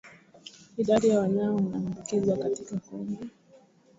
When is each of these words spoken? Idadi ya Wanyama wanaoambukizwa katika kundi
Idadi 0.77 1.07
ya 1.09 1.19
Wanyama 1.19 1.55
wanaoambukizwa 1.55 2.37
katika 2.37 2.77
kundi 2.79 3.17